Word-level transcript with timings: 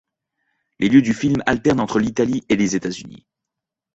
Les 0.79 0.89
lieux 0.89 1.03
du 1.03 1.13
film 1.13 1.43
alternent 1.45 1.79
entre 1.79 1.99
l'Italie 1.99 2.41
et 2.49 2.55
les 2.55 2.75
États-Unis. 2.75 3.27